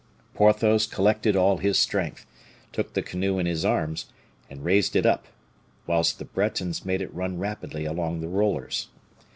[0.33, 2.25] Porthos collected all his strength,
[2.73, 4.07] took the canoe in his arms,
[4.49, 5.27] and raised it up,
[5.85, 8.87] whilst the Bretons made it run rapidly along the rollers.